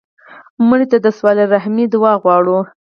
مړه 0.67 0.85
ته 0.91 0.97
د 1.05 1.07
صله 1.19 1.43
رحمي 1.53 1.85
دعا 1.93 2.13
غواړو 2.23 2.57